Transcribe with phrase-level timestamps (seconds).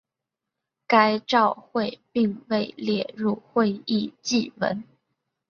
[0.87, 4.83] 该照会并未列入会议记文。